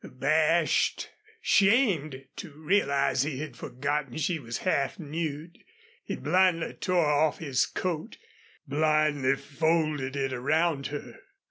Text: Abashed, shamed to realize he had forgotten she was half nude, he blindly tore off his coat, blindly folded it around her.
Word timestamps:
Abashed, 0.03 1.11
shamed 1.41 2.25
to 2.37 2.51
realize 2.53 3.21
he 3.21 3.37
had 3.37 3.55
forgotten 3.55 4.17
she 4.17 4.39
was 4.39 4.57
half 4.65 4.97
nude, 4.97 5.59
he 6.03 6.15
blindly 6.15 6.73
tore 6.73 7.05
off 7.05 7.37
his 7.37 7.67
coat, 7.67 8.17
blindly 8.65 9.35
folded 9.35 10.15
it 10.15 10.33
around 10.33 10.87
her. 10.87 11.17